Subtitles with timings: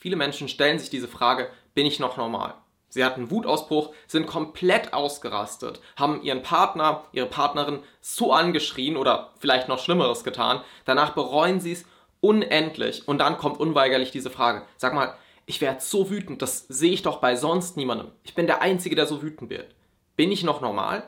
[0.00, 2.54] Viele Menschen stellen sich diese Frage, bin ich noch normal?
[2.88, 9.32] Sie hatten einen Wutausbruch, sind komplett ausgerastet, haben ihren Partner, ihre Partnerin so angeschrien oder
[9.40, 10.60] vielleicht noch Schlimmeres getan.
[10.84, 11.84] Danach bereuen sie es
[12.20, 14.62] unendlich und dann kommt unweigerlich diese Frage.
[14.76, 15.14] Sag mal,
[15.46, 18.12] ich werde so wütend, das sehe ich doch bei sonst niemandem.
[18.22, 19.74] Ich bin der Einzige, der so wütend wird.
[20.14, 21.02] Bin ich noch normal?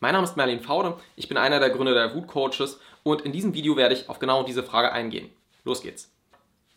[0.00, 3.52] Mein Name ist Merlin Faude, ich bin einer der Gründer der Wutcoaches und in diesem
[3.52, 5.30] Video werde ich auf genau diese Frage eingehen.
[5.64, 6.10] Los geht's.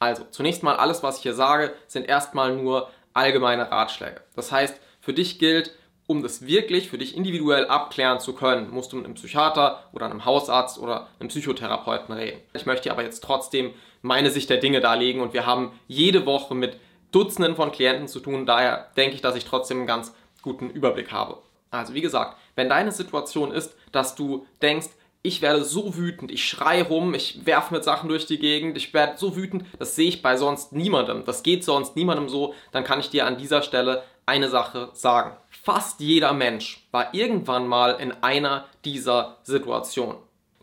[0.00, 4.22] Also, zunächst mal alles, was ich hier sage, sind erstmal nur allgemeine Ratschläge.
[4.34, 5.76] Das heißt, für dich gilt,
[6.06, 10.06] um das wirklich für dich individuell abklären zu können, musst du mit einem Psychiater oder
[10.06, 12.40] einem Hausarzt oder einem Psychotherapeuten reden.
[12.54, 16.54] Ich möchte aber jetzt trotzdem meine Sicht der Dinge darlegen und wir haben jede Woche
[16.54, 16.80] mit
[17.12, 18.46] Dutzenden von Klienten zu tun.
[18.46, 21.38] Daher denke ich, dass ich trotzdem einen ganz guten Überblick habe.
[21.70, 24.88] Also wie gesagt, wenn deine Situation ist, dass du denkst,
[25.22, 28.94] ich werde so wütend, ich schrei rum, ich werfe mit Sachen durch die Gegend, ich
[28.94, 32.84] werde so wütend, das sehe ich bei sonst niemandem, das geht sonst niemandem so, dann
[32.84, 35.36] kann ich dir an dieser Stelle eine Sache sagen.
[35.50, 40.16] Fast jeder Mensch war irgendwann mal in einer dieser Situationen.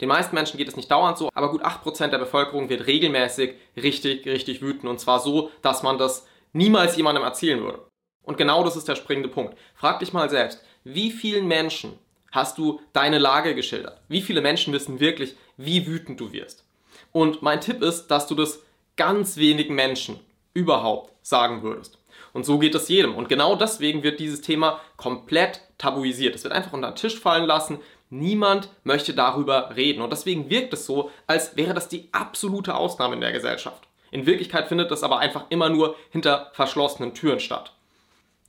[0.00, 3.54] Den meisten Menschen geht es nicht dauernd so, aber gut 8% der Bevölkerung wird regelmäßig
[3.76, 7.86] richtig, richtig wütend und zwar so, dass man das niemals jemandem erzählen würde.
[8.22, 9.56] Und genau das ist der springende Punkt.
[9.74, 11.98] Frag dich mal selbst, wie vielen Menschen
[12.34, 14.00] hast du deine Lage geschildert?
[14.08, 16.64] Wie viele Menschen wissen wirklich, wie wütend du wirst?
[17.12, 18.60] Und mein Tipp ist, dass du das
[18.96, 20.18] ganz wenigen Menschen
[20.52, 21.98] überhaupt sagen würdest.
[22.32, 23.14] Und so geht es jedem.
[23.14, 26.34] Und genau deswegen wird dieses Thema komplett tabuisiert.
[26.34, 27.78] Es wird einfach unter den Tisch fallen lassen.
[28.10, 30.02] Niemand möchte darüber reden.
[30.02, 33.86] Und deswegen wirkt es so, als wäre das die absolute Ausnahme in der Gesellschaft.
[34.10, 37.72] In Wirklichkeit findet das aber einfach immer nur hinter verschlossenen Türen statt.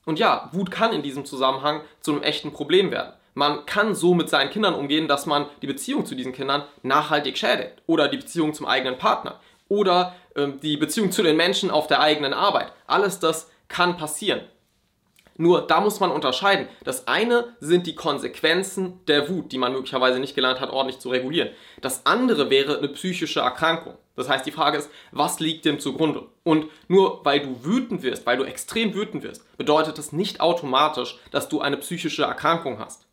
[0.06, 3.14] Und ja, Wut kann in diesem Zusammenhang zu einem echten Problem werden.
[3.36, 7.38] Man kann so mit seinen Kindern umgehen, dass man die Beziehung zu diesen Kindern nachhaltig
[7.38, 11.88] schädigt oder die Beziehung zum eigenen Partner oder äh, die Beziehung zu den Menschen auf
[11.88, 12.72] der eigenen Arbeit.
[12.88, 14.42] Alles das kann passieren.
[15.38, 16.70] Nur da muss man unterscheiden.
[16.86, 21.10] Das eine sind die Konsequenzen der Wut, die man möglicherweise nicht gelernt hat, ordentlich zu
[21.10, 21.50] regulieren.
[21.82, 23.98] Das andere wäre eine psychische Erkrankung.
[24.16, 26.26] Das heißt, die Frage ist, was liegt dem zugrunde?
[26.44, 31.18] Und nur weil du wütend wirst, weil du extrem wütend wirst, bedeutet das nicht automatisch,
[31.32, 33.05] dass du eine psychische Erkrankung hast.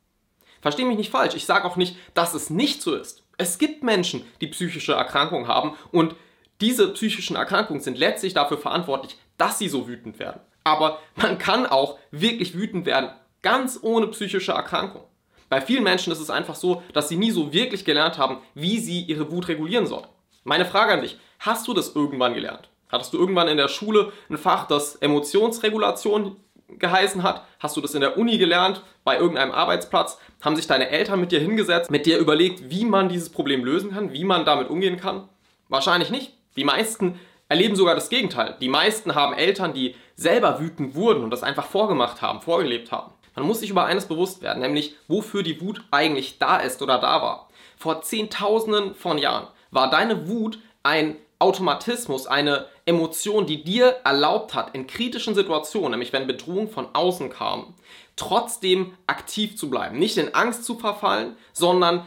[0.63, 3.25] Versteh mich nicht falsch, ich sage auch nicht, dass es nicht so ist.
[3.37, 6.15] Es gibt Menschen, die psychische Erkrankungen haben und
[6.61, 10.41] diese psychischen Erkrankungen sind letztlich dafür verantwortlich, dass sie so wütend werden.
[10.63, 13.11] Aber man kann auch wirklich wütend werden,
[13.43, 15.03] ganz ohne psychische Erkrankung.
[15.49, 18.79] Bei vielen Menschen ist es einfach so, dass sie nie so wirklich gelernt haben, wie
[18.79, 20.07] sie ihre Wut regulieren sollen.
[20.45, 22.71] Meine Frage an dich, hast du das irgendwann gelernt?
[22.89, 26.37] Hattest du irgendwann in der Schule ein Fach, das Emotionsregulation
[26.79, 27.45] geheißen hat?
[27.59, 30.19] Hast du das in der Uni gelernt, bei irgendeinem Arbeitsplatz?
[30.41, 33.93] Haben sich deine Eltern mit dir hingesetzt, mit dir überlegt, wie man dieses Problem lösen
[33.93, 35.29] kann, wie man damit umgehen kann?
[35.69, 36.35] Wahrscheinlich nicht.
[36.57, 37.19] Die meisten
[37.49, 38.57] erleben sogar das Gegenteil.
[38.61, 43.13] Die meisten haben Eltern, die selber wütend wurden und das einfach vorgemacht haben, vorgelebt haben.
[43.35, 46.99] Man muss sich über eines bewusst werden, nämlich wofür die Wut eigentlich da ist oder
[46.99, 47.49] da war.
[47.77, 54.75] Vor Zehntausenden von Jahren war deine Wut ein Automatismus, eine Emotion, die dir erlaubt hat,
[54.75, 57.75] in kritischen Situationen, nämlich wenn Bedrohung von außen kam,
[58.17, 59.99] trotzdem aktiv zu bleiben.
[59.99, 62.07] Nicht in Angst zu verfallen, sondern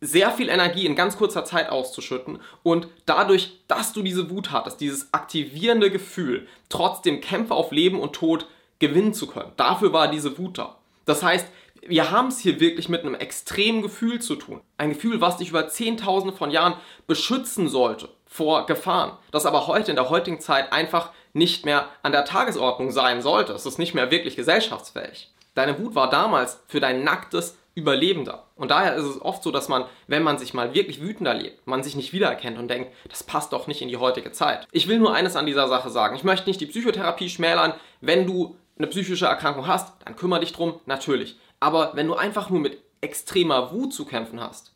[0.00, 4.80] sehr viel Energie in ganz kurzer Zeit auszuschütten und dadurch, dass du diese Wut hattest,
[4.80, 8.46] dieses aktivierende Gefühl, trotzdem Kämpfe auf Leben und Tod
[8.78, 9.52] gewinnen zu können.
[9.58, 10.78] Dafür war diese Wut da.
[11.04, 11.46] Das heißt,
[11.86, 14.62] wir haben es hier wirklich mit einem extremen Gefühl zu tun.
[14.78, 16.74] Ein Gefühl, was dich über Zehntausende von Jahren
[17.06, 19.18] beschützen sollte vor Gefahren.
[19.32, 23.52] Das aber heute in der heutigen Zeit einfach nicht mehr an der Tagesordnung sein sollte.
[23.52, 25.30] Es ist nicht mehr wirklich gesellschaftsfähig.
[25.54, 28.44] Deine Wut war damals für dein nacktes Überleben da.
[28.56, 31.66] Und daher ist es oft so, dass man, wenn man sich mal wirklich wütend erlebt,
[31.66, 34.66] man sich nicht wiedererkennt und denkt, das passt doch nicht in die heutige Zeit.
[34.70, 36.14] Ich will nur eines an dieser Sache sagen.
[36.14, 37.74] Ich möchte nicht die Psychotherapie schmälern.
[38.00, 41.36] Wenn du eine psychische Erkrankung hast, dann kümmere dich drum, natürlich.
[41.58, 44.72] Aber wenn du einfach nur mit extremer Wut zu kämpfen hast,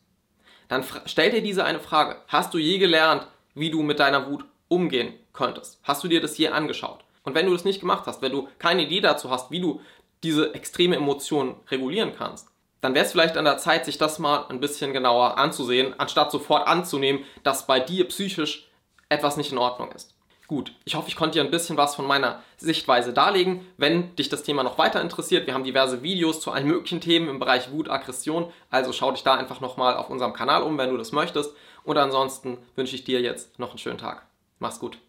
[0.67, 2.17] dann stell dir diese eine Frage.
[2.27, 5.79] Hast du je gelernt, wie du mit deiner Wut umgehen könntest?
[5.83, 7.03] Hast du dir das je angeschaut?
[7.23, 9.81] Und wenn du das nicht gemacht hast, wenn du keine Idee dazu hast, wie du
[10.23, 12.49] diese extreme Emotion regulieren kannst,
[12.81, 16.31] dann wäre es vielleicht an der Zeit, sich das mal ein bisschen genauer anzusehen, anstatt
[16.31, 18.69] sofort anzunehmen, dass bei dir psychisch
[19.09, 20.14] etwas nicht in Ordnung ist.
[20.47, 23.65] Gut, ich hoffe, ich konnte dir ein bisschen was von meiner Sichtweise darlegen.
[23.77, 27.29] Wenn dich das Thema noch weiter interessiert, wir haben diverse Videos zu allen möglichen Themen
[27.29, 30.91] im Bereich Wut, Aggression, also schau dich da einfach nochmal auf unserem Kanal um, wenn
[30.91, 31.55] du das möchtest.
[31.83, 34.27] Und ansonsten wünsche ich dir jetzt noch einen schönen Tag.
[34.59, 34.99] Mach's gut.